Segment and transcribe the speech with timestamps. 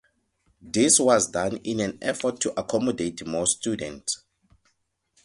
[0.63, 4.23] This was done in an effort to accommodate more students.